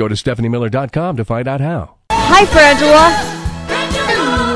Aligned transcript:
Go 0.00 0.08
to 0.08 0.14
StephanieMiller.com 0.14 1.18
to 1.18 1.26
find 1.26 1.46
out 1.46 1.60
how. 1.60 1.96
Hi, 2.10 2.46
Frangela. 2.46 3.10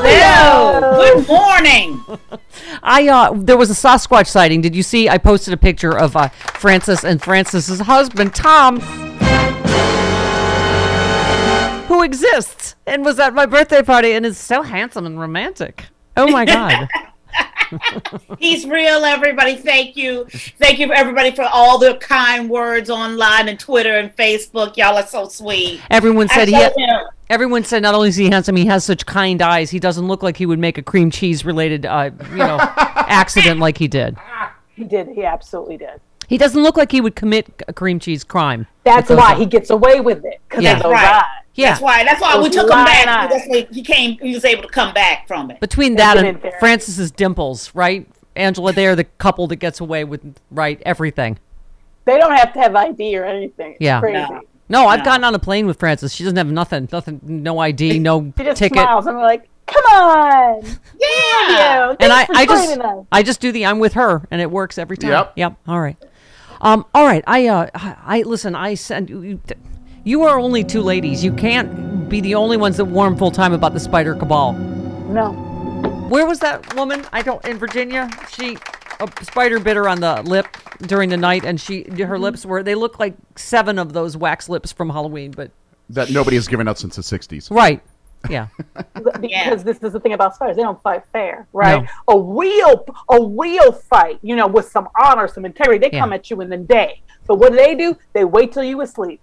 Hello. 0.03 0.97
Good 0.97 1.27
morning. 1.27 2.03
I 2.81 3.07
uh, 3.07 3.31
there 3.35 3.55
was 3.55 3.69
a 3.69 3.75
Sasquatch 3.75 4.25
sighting. 4.25 4.61
Did 4.61 4.75
you 4.75 4.81
see? 4.81 5.07
I 5.07 5.19
posted 5.19 5.53
a 5.53 5.57
picture 5.57 5.95
of 5.95 6.15
uh, 6.15 6.29
Frances 6.29 7.05
and 7.05 7.21
Frances's 7.21 7.81
husband 7.81 8.33
Tom, 8.33 8.79
who 11.89 12.01
exists 12.01 12.73
and 12.87 13.05
was 13.05 13.19
at 13.19 13.35
my 13.35 13.45
birthday 13.45 13.83
party 13.83 14.13
and 14.13 14.25
is 14.25 14.39
so 14.39 14.63
handsome 14.63 15.05
and 15.05 15.19
romantic. 15.19 15.85
Oh 16.17 16.25
my 16.25 16.45
god. 16.45 16.89
He's 18.39 18.65
real, 18.65 19.05
everybody. 19.05 19.55
Thank 19.55 19.95
you. 19.95 20.25
Thank 20.59 20.79
you, 20.79 20.91
everybody, 20.93 21.31
for 21.31 21.43
all 21.43 21.77
the 21.77 21.95
kind 21.95 22.49
words 22.49 22.89
online 22.89 23.47
and 23.47 23.59
Twitter 23.59 23.97
and 23.97 24.15
Facebook. 24.15 24.77
Y'all 24.77 24.97
are 24.97 25.07
so 25.07 25.27
sweet. 25.27 25.81
Everyone 25.89 26.27
said 26.29 26.47
he. 26.47 26.55
Ha- 26.55 27.09
everyone 27.29 27.63
said 27.63 27.81
not 27.81 27.95
only 27.95 28.09
is 28.09 28.15
he 28.15 28.29
handsome, 28.29 28.55
he 28.55 28.65
has 28.65 28.83
such 28.83 29.05
kind 29.05 29.41
eyes. 29.41 29.69
He 29.69 29.79
doesn't 29.79 30.07
look 30.07 30.23
like 30.23 30.37
he 30.37 30.45
would 30.45 30.59
make 30.59 30.77
a 30.77 30.83
cream 30.83 31.11
cheese 31.11 31.45
related, 31.45 31.85
uh, 31.85 32.11
you 32.31 32.37
know, 32.37 32.57
accident 32.77 33.59
like 33.59 33.77
he 33.77 33.87
did. 33.87 34.17
He 34.75 34.83
did. 34.83 35.09
He 35.09 35.23
absolutely 35.23 35.77
did. 35.77 36.01
He 36.27 36.37
doesn't 36.37 36.61
look 36.61 36.77
like 36.77 36.91
he 36.91 37.01
would 37.01 37.15
commit 37.15 37.63
a 37.67 37.73
cream 37.73 37.99
cheese 37.99 38.23
crime. 38.23 38.67
That's 38.83 39.09
why 39.09 39.31
eyes. 39.33 39.37
he 39.39 39.45
gets 39.45 39.69
away 39.69 39.99
with 39.99 40.23
it 40.25 40.39
because 40.49 40.63
Yeah. 40.63 40.79
of 40.79 40.91
Right. 40.91 41.15
eyes. 41.17 41.23
Yeah. 41.55 41.69
That's 41.69 41.81
why. 41.81 42.03
That's 42.03 42.21
why 42.21 42.37
we 42.39 42.49
took 42.49 42.63
him 42.63 42.69
back. 42.85 43.07
eyes. 43.07 43.29
That's 43.29 43.47
why 43.47 43.67
he 43.71 43.81
came. 43.81 44.17
He 44.19 44.33
was 44.33 44.43
able 44.45 44.63
to 44.63 44.69
come 44.69 44.93
back 44.93 45.27
from 45.27 45.51
it. 45.51 45.59
Between 45.59 45.95
that 45.95 46.15
been 46.15 46.25
and. 46.43 46.53
Frances's 46.59 47.11
dimples, 47.11 47.71
right? 47.73 48.07
Angela, 48.35 48.73
they 48.73 48.85
are 48.87 48.95
the 48.95 49.05
couple 49.05 49.47
that 49.47 49.55
gets 49.57 49.79
away 49.79 50.03
with 50.03 50.35
right 50.51 50.81
everything. 50.85 51.37
They 52.05 52.17
don't 52.17 52.35
have 52.35 52.51
to 52.53 52.59
have 52.59 52.75
ID 52.75 53.17
or 53.17 53.23
anything. 53.25 53.71
It's 53.73 53.81
Yeah. 53.81 53.99
crazy. 54.01 54.17
No. 54.19 54.41
No, 54.67 54.87
I've 54.87 54.99
No. 54.99 55.05
gotten 55.05 55.23
on 55.23 55.33
a 55.35 55.39
plane 55.39 55.67
with 55.67 55.79
Frances. 55.79 56.13
She 56.13 56.23
doesn't 56.23 56.37
have 56.37 56.47
nothing, 56.47 56.89
nothing, 56.91 57.21
no 57.23 57.59
ID, 57.59 57.99
no 57.99 58.33
She 58.37 58.43
just 58.43 58.57
ticket. 58.57 58.79
smiles 58.79 59.05
and 59.07 59.15
we're 59.15 59.23
like, 59.23 59.47
"Come 59.67 59.83
on, 59.85 60.63
Yeah. 60.99 61.93
And 61.99 62.11
I, 62.11 62.25
I 62.33 62.45
just, 62.45 62.77
us." 62.79 63.05
I 63.11 63.23
just 63.23 63.39
do 63.39 63.51
the 63.51 63.65
I'm 63.65 63.79
with 63.79 63.93
her, 63.93 64.27
and 64.31 64.41
it 64.41 64.49
works 64.51 64.77
every 64.77 64.97
time. 64.97 65.11
Yep. 65.11 65.33
Yep. 65.35 65.53
All 65.67 65.79
right. 65.79 65.95
Um. 66.61 66.85
All 66.93 67.05
right. 67.05 67.23
I, 67.27 67.47
uh, 67.47 67.69
I 67.73 68.21
listen. 68.23 68.55
I 68.55 68.75
send 68.75 69.09
you. 69.09 69.39
You 70.03 70.23
are 70.23 70.39
only 70.39 70.63
two 70.63 70.81
ladies. 70.81 71.23
You 71.23 71.33
can't 71.33 72.07
be 72.09 72.21
the 72.21 72.35
only 72.35 72.57
ones 72.57 72.77
that 72.77 72.85
warm 72.85 73.17
full 73.17 73.31
time 73.31 73.53
about 73.53 73.73
the 73.73 73.79
spider 73.79 74.13
cabal. 74.15 74.53
No, 74.53 75.31
Where 76.09 76.25
was 76.25 76.39
that 76.39 76.75
woman? 76.75 77.05
I 77.11 77.21
don't 77.21 77.43
in 77.45 77.57
Virginia. 77.57 78.09
She 78.29 78.57
a 78.99 79.09
spider 79.25 79.59
bit 79.59 79.75
her 79.75 79.89
on 79.89 79.99
the 80.01 80.21
lip 80.23 80.47
during 80.81 81.09
the 81.09 81.17
night, 81.17 81.43
and 81.45 81.59
she 81.59 81.83
Mm-hmm. 81.83 82.03
her 82.03 82.19
lips 82.19 82.45
were 82.45 82.63
they 82.63 82.75
look 82.75 82.99
like 82.99 83.15
seven 83.35 83.77
of 83.79 83.93
those 83.93 84.15
wax 84.15 84.47
lips 84.49 84.71
from 84.71 84.89
Halloween. 84.89 85.31
But 85.31 85.51
that 85.89 86.11
nobody 86.11 86.35
has 86.37 86.47
given 86.47 86.67
out 86.67 86.77
since 86.79 86.95
the 86.95 87.01
60s. 87.01 87.51
right, 87.51 87.81
yeah, 88.29 88.47
because 88.93 89.21
Yeah. 89.23 89.55
this 89.55 89.77
is 89.81 89.93
the 89.93 89.99
thing 89.99 90.13
about 90.13 90.35
spiders. 90.35 90.55
They 90.55 90.61
don't 90.63 90.81
fight 90.83 91.03
fair, 91.11 91.47
right? 91.53 91.87
No. 92.07 92.15
A 92.15 92.19
real, 92.21 92.85
a 93.09 93.23
real 93.25 93.71
fight, 93.71 94.19
you 94.21 94.35
know, 94.35 94.47
with 94.47 94.69
some 94.69 94.87
honor, 95.01 95.27
some 95.27 95.45
integrity. 95.45 95.79
They 95.79 95.95
Yeah. 95.95 96.01
come 96.01 96.13
at 96.13 96.29
you 96.29 96.41
in 96.41 96.49
the 96.49 96.57
day. 96.57 97.01
But 97.27 97.35
what 97.39 97.51
do 97.51 97.57
they 97.57 97.75
do? 97.75 97.97
They 98.13 98.23
wait 98.23 98.51
till 98.51 98.63
you 98.63 98.81
asleep 98.81 99.19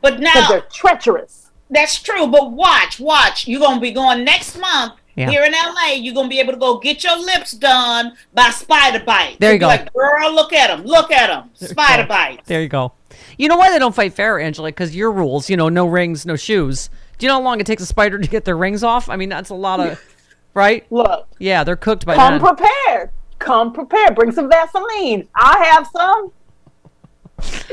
But 0.00 0.20
now 0.20 0.48
they're 0.48 0.62
treacherous. 0.72 1.50
that's 1.70 2.00
true. 2.00 2.26
But 2.26 2.52
watch, 2.52 2.98
watch. 3.00 3.46
You're 3.46 3.60
gonna 3.60 3.80
be 3.80 3.90
going 3.92 4.24
next 4.24 4.58
month 4.58 4.94
Yeah. 5.14 5.28
here 5.30 5.42
in 5.44 5.52
LA. 5.52 5.94
You're 5.94 6.14
gonna 6.14 6.28
be 6.28 6.40
able 6.40 6.52
to 6.54 6.58
go 6.58 6.78
get 6.78 7.02
your 7.04 7.18
lips 7.18 7.52
done 7.52 8.12
by 8.32 8.50
spider 8.50 9.00
bite. 9.04 9.36
There 9.40 9.52
you 9.52 9.58
go. 9.58 9.66
Like, 9.66 9.92
girl, 9.92 10.32
look 10.32 10.52
at 10.52 10.68
them. 10.68 10.84
Look 10.86 11.10
at 11.12 11.26
them. 11.28 11.50
Spider 11.54 12.06
bites. 12.06 12.46
there 12.46 12.62
you 12.62 12.68
go. 12.68 12.92
You 13.36 13.48
know 13.48 13.56
why 13.56 13.70
they 13.70 13.78
don't 13.78 13.94
fight 13.94 14.14
fair, 14.14 14.38
Angela? 14.38 14.68
Because 14.68 14.94
your 14.96 15.10
rules, 15.12 15.50
you 15.50 15.56
know, 15.56 15.68
no 15.68 15.86
rings, 15.86 16.24
no 16.24 16.36
shoes. 16.36 16.88
Do 17.18 17.26
you 17.26 17.28
know 17.28 17.34
how 17.34 17.42
long 17.42 17.60
it 17.60 17.66
takes 17.66 17.82
a 17.82 17.86
spider 17.86 18.18
to 18.18 18.28
get 18.28 18.44
their 18.44 18.56
rings 18.56 18.82
off? 18.84 19.08
I 19.08 19.16
mean, 19.16 19.28
that's 19.28 19.50
a 19.50 19.54
lot 19.54 19.80
of, 19.80 20.00
right? 20.54 20.86
Look, 20.90 21.28
Yeah, 21.38 21.64
they're 21.64 21.76
cooked 21.76 22.06
by 22.06 22.14
come 22.14 22.34
then. 22.34 22.40
prepared. 22.56 23.10
Come 23.38 23.72
prepared. 23.72 24.14
Bring 24.14 24.32
some 24.32 24.48
Vaseline. 24.48 25.28
I 25.34 25.64
have 25.72 25.86
some. 25.92 26.32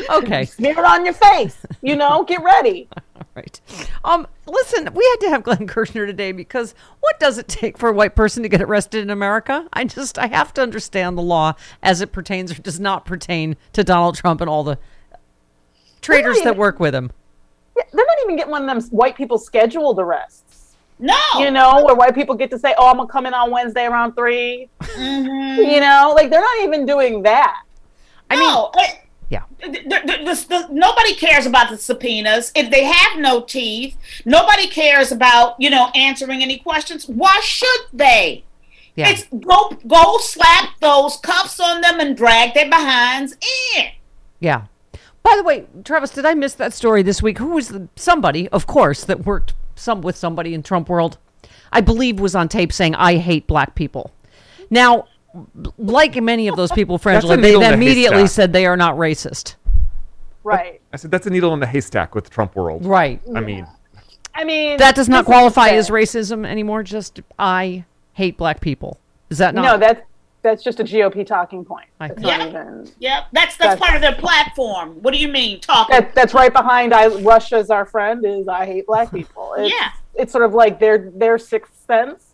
okay. 0.10 0.46
Smear 0.46 0.72
it 0.80 0.86
on 0.86 1.06
your 1.06 1.14
face. 1.14 1.58
You 1.82 1.96
know, 1.96 2.24
get 2.24 2.44
ready. 2.44 2.88
Right. 3.34 3.60
Um, 4.06 4.28
listen, 4.48 4.88
we 4.94 5.04
had 5.04 5.18
to 5.26 5.30
have 5.30 5.44
Glenn 5.44 5.68
Kirshner 5.68 6.06
today 6.08 6.32
because 6.32 6.74
what 7.02 7.20
does 7.20 7.38
it 7.38 7.50
take 7.50 7.78
for 7.78 7.90
a 7.90 7.94
white 7.94 8.16
person 8.16 8.44
to 8.44 8.48
get 8.50 8.62
arrested 8.62 9.02
in 9.02 9.10
America? 9.10 9.68
I 9.74 9.84
just 9.84 10.18
I 10.18 10.28
have 10.28 10.54
to 10.54 10.62
understand 10.62 11.18
the 11.18 11.22
law 11.22 11.56
as 11.84 12.00
it 12.00 12.14
pertains 12.14 12.50
or 12.58 12.62
does 12.62 12.80
not 12.80 13.04
pertain 13.04 13.58
to 13.74 13.84
Donald 13.84 14.16
Trump 14.16 14.40
and 14.40 14.50
all 14.50 14.64
the 14.64 14.78
traitors 16.02 16.40
that 16.44 16.56
work 16.56 16.80
with 16.80 16.96
him. 16.96 17.12
Yeah, 17.96 17.98
They're 17.98 18.06
not 18.06 18.18
even 18.24 18.36
getting 18.36 18.52
one 18.52 18.68
of 18.68 18.68
them 18.68 18.90
white 18.90 19.16
people 19.16 19.38
scheduled 19.38 20.00
arrests. 20.00 20.76
No. 21.00 21.18
You 21.40 21.52
know, 21.52 21.84
where 21.84 21.96
white 21.96 22.16
people 22.16 22.36
get 22.36 22.50
to 22.52 22.60
say, 22.60 22.74
"Oh, 22.78 22.88
I'm 22.90 22.98
gonna 22.98 23.10
come 23.10 23.26
in 23.26 23.34
on 23.34 23.52
Wednesday 23.52 23.86
around 23.86 24.14
3 24.14 24.70
mm-hmm. 24.82 25.62
You 25.62 25.80
know, 25.82 26.14
like 26.16 26.30
they're 26.30 26.42
not 26.42 26.60
even 26.64 26.86
doing 26.86 27.24
that. 27.24 27.64
I 28.30 28.38
mean, 28.38 28.48
no. 28.50 28.72
it- 28.76 29.02
yeah. 29.30 29.42
the- 29.60 29.72
the- 29.72 30.24
the- 30.24 30.46
the- 30.48 30.68
nobody 30.72 31.14
cares 31.16 31.46
about 31.46 31.70
the 31.70 31.78
subpoenas 31.78 32.52
if 32.56 32.70
they 32.72 32.86
have 32.86 33.20
no 33.20 33.42
teeth. 33.42 33.98
Nobody 34.24 34.68
cares 34.68 35.12
about 35.12 35.56
you 35.60 35.70
know 35.70 35.90
answering 35.96 36.42
any 36.42 36.60
questions. 36.60 37.08
Why 37.08 37.40
should 37.44 37.86
they? 37.92 38.46
Yeah. 38.96 39.10
It's 39.10 39.26
go 39.46 39.72
go 39.86 40.18
slap 40.20 40.80
those 40.80 41.18
cuffs 41.18 41.60
on 41.60 41.82
them 41.82 42.00
and 42.00 42.16
drag 42.16 42.54
their 42.54 42.70
behinds 42.70 43.36
in. 43.76 43.88
Yeah. 44.40 44.64
By 45.26 45.36
the 45.38 45.44
way, 45.44 45.66
Travis, 45.84 46.12
did 46.12 46.24
I 46.24 46.36
miss 46.36 46.54
that 46.54 46.72
story 46.72 47.02
this 47.02 47.20
week? 47.20 47.40
Who 47.40 47.48
was 47.48 47.70
the, 47.70 47.90
somebody, 47.96 48.48
of 48.50 48.68
course, 48.68 49.04
that 49.06 49.26
worked 49.26 49.56
some 49.76 50.02
with 50.02 50.16
somebody 50.16 50.54
in 50.54 50.62
Trump 50.62 50.88
world? 50.88 51.18
I 51.72 51.82
believe 51.82 52.20
was 52.20 52.36
on 52.36 52.48
tape 52.48 52.72
saying, 52.72 52.94
"I 52.94 53.16
hate 53.18 53.48
black 53.48 53.74
people." 53.74 54.12
Now, 54.70 55.06
like 55.80 56.16
many 56.22 56.48
of 56.48 56.56
those 56.56 56.72
people, 56.72 57.00
That's 57.00 57.26
a 57.26 57.28
Frangela, 57.28 57.36
they 57.42 57.48
needle 57.48 57.62
then 57.62 57.74
immediately 57.74 58.20
haystack. 58.20 58.36
said 58.36 58.54
they 58.54 58.68
are 58.68 58.78
not 58.78 58.96
racist. 58.98 59.56
Right. 60.44 60.80
I 60.94 60.98
said 60.98 61.10
that's 61.10 61.26
a 61.26 61.32
needle 61.32 61.54
in 61.56 61.60
the 61.60 61.66
haystack 61.66 62.14
with 62.14 62.26
the 62.26 62.30
Trump 62.30 62.56
world. 62.56 62.86
Right. 62.86 63.20
I 63.36 63.42
mean, 63.42 63.66
I 64.36 64.44
mean, 64.44 64.78
That 64.78 64.94
does 64.94 65.10
not 65.10 65.26
qualify 65.26 65.70
as 65.70 65.90
racism 65.90 66.46
anymore. 66.46 66.84
Just 66.84 67.20
I 67.40 67.84
hate 68.14 68.38
black 68.38 68.62
people. 68.62 69.00
Is 69.32 69.40
that 69.40 69.56
not? 69.56 69.64
No, 69.64 69.78
that's 69.80 70.02
That's 70.46 70.64
just 70.64 70.80
a 70.80 70.84
GOP 70.84 71.26
talking 71.26 71.66
point. 71.66 71.88
I 72.00 72.06
It's 72.06 72.14
think. 72.16 72.28
not 72.28 72.40
Yeah. 72.40 72.48
even. 72.48 72.92
Yep, 73.00 73.24
that's 73.34 73.58
that's 73.58 73.58
That's- 73.58 73.80
part 73.80 73.96
of 73.96 74.02
their 74.02 74.14
platform. 74.14 75.02
What 75.02 75.12
do 75.12 75.20
you 75.20 75.28
mean 75.28 75.60
talking? 75.60 75.96
That, 75.96 76.14
that's 76.14 76.36
right 76.36 76.54
behind 76.54 76.94
I 76.94 77.08
Russia's 77.08 77.72
our 77.72 77.86
friend 77.86 78.24
is 78.24 78.48
I 78.48 78.66
hate 78.68 78.86
black 78.86 79.12
people. 79.20 79.56
It's, 79.58 79.74
Yeah. 79.74 79.90
It's 80.14 80.32
sort 80.32 80.46
of 80.46 80.54
like 80.54 80.80
their 80.80 81.12
their 81.16 81.40
sixth 81.40 81.84
sense 81.88 82.28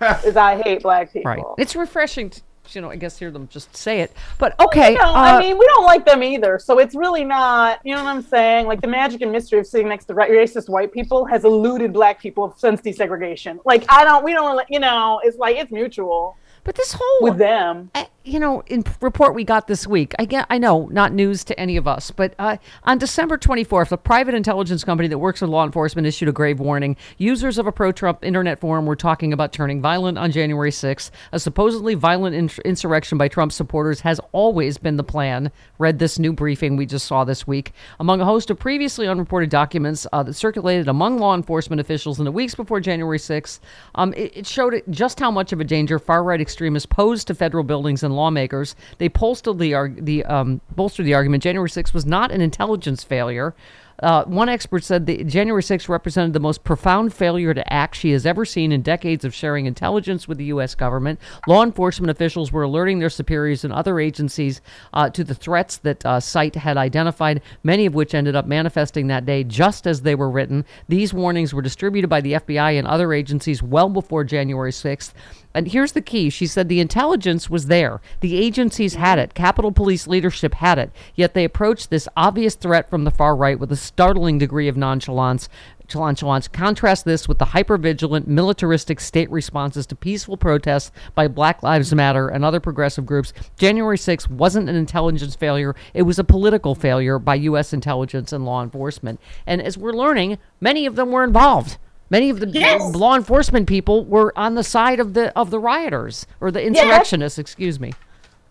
is 0.24 0.36
I 0.38 0.60
hate 0.62 0.82
black 0.82 1.12
people. 1.12 1.30
Right. 1.30 1.42
It's 1.58 1.76
refreshing 1.76 2.30
to, 2.30 2.40
you 2.70 2.80
know, 2.80 2.90
I 2.90 2.96
guess 2.96 3.18
hear 3.18 3.30
them 3.30 3.46
just 3.48 3.76
say 3.76 4.00
it. 4.00 4.12
But 4.38 4.58
okay. 4.58 4.92
You 4.92 4.98
know, 4.98 5.10
uh, 5.10 5.36
I 5.36 5.38
mean, 5.38 5.58
we 5.58 5.66
don't 5.66 5.84
like 5.84 6.06
them 6.06 6.22
either, 6.22 6.58
so 6.58 6.78
it's 6.78 6.94
really 6.94 7.24
not. 7.24 7.80
You 7.84 7.94
know 7.94 8.02
what 8.04 8.10
I'm 8.10 8.22
saying? 8.22 8.66
Like 8.68 8.80
the 8.80 8.86
magic 8.88 9.20
and 9.20 9.30
mystery 9.32 9.58
of 9.58 9.66
sitting 9.66 9.88
next 9.88 10.06
to 10.06 10.14
racist 10.14 10.68
white 10.70 10.92
people 10.92 11.26
has 11.26 11.44
eluded 11.44 11.92
black 11.92 12.20
people 12.22 12.54
since 12.56 12.80
desegregation. 12.80 13.58
Like 13.66 13.84
I 13.90 14.04
don't, 14.04 14.24
we 14.24 14.32
don't, 14.32 14.58
you 14.70 14.78
know, 14.80 15.20
it's 15.24 15.36
like 15.36 15.56
it's 15.56 15.70
mutual 15.70 16.36
but 16.64 16.74
this 16.74 16.92
whole 16.98 17.18
with 17.22 17.38
them. 17.38 17.90
I- 17.94 18.08
you 18.22 18.38
know, 18.38 18.62
in 18.66 18.84
report 19.00 19.34
we 19.34 19.44
got 19.44 19.66
this 19.66 19.86
week, 19.86 20.12
I 20.18 20.26
get, 20.26 20.46
I 20.50 20.58
know, 20.58 20.88
not 20.92 21.14
news 21.14 21.42
to 21.44 21.58
any 21.58 21.78
of 21.78 21.88
us, 21.88 22.10
but 22.10 22.34
uh, 22.38 22.58
on 22.84 22.98
December 22.98 23.38
24th, 23.38 23.92
a 23.92 23.96
private 23.96 24.34
intelligence 24.34 24.84
company 24.84 25.08
that 25.08 25.18
works 25.18 25.40
with 25.40 25.48
law 25.48 25.64
enforcement 25.64 26.06
issued 26.06 26.28
a 26.28 26.32
grave 26.32 26.60
warning. 26.60 26.96
Users 27.16 27.56
of 27.56 27.66
a 27.66 27.72
pro-Trump 27.72 28.22
internet 28.22 28.60
forum 28.60 28.84
were 28.84 28.96
talking 28.96 29.32
about 29.32 29.54
turning 29.54 29.80
violent 29.80 30.18
on 30.18 30.32
January 30.32 30.70
6th. 30.70 31.10
A 31.32 31.40
supposedly 31.40 31.94
violent 31.94 32.36
in- 32.36 32.50
insurrection 32.66 33.16
by 33.16 33.26
Trump 33.26 33.52
supporters 33.52 34.00
has 34.00 34.20
always 34.32 34.76
been 34.76 34.98
the 34.98 35.02
plan. 35.02 35.50
Read 35.78 35.98
this 35.98 36.18
new 36.18 36.34
briefing 36.34 36.76
we 36.76 36.84
just 36.84 37.06
saw 37.06 37.24
this 37.24 37.46
week. 37.46 37.72
Among 38.00 38.20
a 38.20 38.26
host 38.26 38.50
of 38.50 38.58
previously 38.58 39.08
unreported 39.08 39.48
documents 39.48 40.06
uh, 40.12 40.22
that 40.24 40.34
circulated 40.34 40.88
among 40.88 41.18
law 41.18 41.34
enforcement 41.34 41.80
officials 41.80 42.18
in 42.18 42.26
the 42.26 42.32
weeks 42.32 42.54
before 42.54 42.80
January 42.80 43.18
6th, 43.18 43.60
um, 43.94 44.12
it, 44.12 44.36
it 44.36 44.46
showed 44.46 44.82
just 44.90 45.18
how 45.18 45.30
much 45.30 45.54
of 45.54 45.60
a 45.60 45.64
danger 45.64 45.98
far-right 45.98 46.40
extremists 46.40 46.86
pose 46.86 47.24
to 47.24 47.34
federal 47.34 47.64
buildings 47.64 48.02
and 48.02 48.09
lawmakers. 48.10 48.74
They 48.98 49.08
bolstered 49.08 49.58
the, 49.58 49.74
arg- 49.74 50.04
the 50.04 50.24
um, 50.24 50.60
bolstered 50.74 51.06
the 51.06 51.14
argument 51.14 51.42
January 51.42 51.68
6th 51.68 51.92
was 51.94 52.06
not 52.06 52.30
an 52.30 52.40
intelligence 52.40 53.04
failure. 53.04 53.54
Uh, 54.02 54.24
one 54.24 54.48
expert 54.48 54.82
said 54.82 55.06
that 55.06 55.26
January 55.26 55.62
6th 55.62 55.88
represented 55.88 56.32
the 56.32 56.40
most 56.40 56.64
profound 56.64 57.12
failure 57.12 57.52
to 57.52 57.72
act 57.72 57.96
she 57.96 58.10
has 58.12 58.24
ever 58.26 58.44
seen 58.44 58.72
in 58.72 58.82
decades 58.82 59.24
of 59.24 59.34
sharing 59.34 59.66
intelligence 59.66 60.26
with 60.26 60.38
the 60.38 60.46
U.S. 60.46 60.74
government. 60.74 61.20
Law 61.46 61.62
enforcement 61.62 62.10
officials 62.10 62.50
were 62.50 62.62
alerting 62.62 62.98
their 62.98 63.10
superiors 63.10 63.64
and 63.64 63.72
other 63.72 64.00
agencies 64.00 64.60
uh, 64.92 65.10
to 65.10 65.22
the 65.22 65.34
threats 65.34 65.76
that 65.78 66.04
uh, 66.06 66.18
SITE 66.20 66.56
had 66.56 66.76
identified, 66.76 67.42
many 67.62 67.86
of 67.86 67.94
which 67.94 68.14
ended 68.14 68.34
up 68.34 68.46
manifesting 68.46 69.06
that 69.06 69.26
day 69.26 69.44
just 69.44 69.86
as 69.86 70.02
they 70.02 70.14
were 70.14 70.30
written. 70.30 70.64
These 70.88 71.12
warnings 71.12 71.52
were 71.52 71.62
distributed 71.62 72.08
by 72.08 72.20
the 72.20 72.34
FBI 72.34 72.78
and 72.78 72.86
other 72.86 73.12
agencies 73.12 73.62
well 73.62 73.88
before 73.88 74.24
January 74.24 74.72
6th. 74.72 75.12
And 75.52 75.68
here's 75.68 75.92
the 75.92 76.00
key. 76.00 76.30
She 76.30 76.46
said 76.46 76.68
the 76.68 76.80
intelligence 76.80 77.50
was 77.50 77.66
there. 77.66 78.00
The 78.20 78.36
agencies 78.36 78.94
had 78.94 79.18
it. 79.18 79.34
Capitol 79.34 79.72
Police 79.72 80.06
leadership 80.06 80.54
had 80.54 80.78
it. 80.78 80.92
Yet 81.16 81.34
they 81.34 81.44
approached 81.44 81.90
this 81.90 82.08
obvious 82.16 82.54
threat 82.54 82.88
from 82.88 83.02
the 83.02 83.10
far 83.10 83.34
right 83.34 83.58
with 83.58 83.72
a 83.72 83.76
startling 83.94 84.38
degree 84.38 84.68
of 84.68 84.76
nonchalance. 84.76 85.48
Nonchalance. 85.92 86.46
Contrast 86.46 87.04
this 87.04 87.26
with 87.26 87.38
the 87.38 87.46
hypervigilant, 87.46 88.28
militaristic 88.28 89.00
state 89.00 89.28
responses 89.28 89.84
to 89.86 89.96
peaceful 89.96 90.36
protests 90.36 90.92
by 91.16 91.26
Black 91.26 91.64
Lives 91.64 91.92
Matter 91.92 92.28
and 92.28 92.44
other 92.44 92.60
progressive 92.60 93.04
groups. 93.04 93.32
January 93.58 93.98
6th 93.98 94.30
wasn't 94.30 94.68
an 94.68 94.76
intelligence 94.76 95.34
failure, 95.34 95.74
it 95.92 96.02
was 96.02 96.20
a 96.20 96.24
political 96.24 96.76
failure 96.76 97.18
by 97.18 97.34
U.S. 97.34 97.72
intelligence 97.72 98.32
and 98.32 98.44
law 98.44 98.62
enforcement. 98.62 99.18
And 99.48 99.60
as 99.60 99.76
we're 99.76 99.92
learning, 99.92 100.38
many 100.60 100.86
of 100.86 100.94
them 100.94 101.10
were 101.10 101.24
involved. 101.24 101.76
Many 102.08 102.30
of 102.30 102.38
the 102.38 102.46
Yes. 102.48 102.94
law 102.94 103.16
enforcement 103.16 103.68
people 103.68 104.04
were 104.04 104.32
on 104.38 104.54
the 104.54 104.64
side 104.64 105.00
of 105.00 105.14
the 105.14 105.36
of 105.36 105.50
the 105.50 105.58
rioters 105.58 106.24
or 106.40 106.52
the 106.52 106.62
insurrectionists, 106.62 107.38
excuse 107.38 107.80
me. 107.80 107.92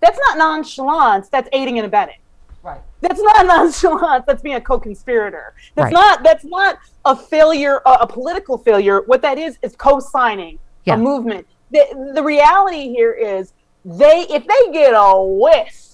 That's 0.01 0.19
not 0.27 0.37
nonchalance. 0.37 1.29
That's 1.29 1.47
aiding 1.53 1.77
and 1.77 1.85
abetting. 1.87 2.15
Right. 2.63 2.81
That's 3.01 3.21
not 3.21 3.45
nonchalance. 3.45 4.25
That's 4.27 4.41
being 4.41 4.55
a 4.55 4.61
co-conspirator. 4.61 5.53
That's 5.75 5.85
Right. 5.85 5.93
not. 5.93 6.23
That's 6.23 6.43
not 6.45 6.77
a 7.05 7.15
failure, 7.15 7.81
a, 7.85 7.91
a 8.01 8.07
political 8.07 8.57
failure. 8.57 9.01
What 9.05 9.21
that 9.21 9.37
is 9.37 9.57
is 9.61 9.75
co-signing 9.75 10.59
Yeah. 10.85 10.95
a 10.95 10.97
movement. 10.97 11.47
The, 11.71 12.11
the 12.15 12.23
reality 12.23 12.89
here 12.89 13.13
is 13.13 13.53
they, 13.85 14.25
if 14.29 14.45
they 14.45 14.71
get 14.73 14.93
a 14.95 15.21
whiff 15.23 15.85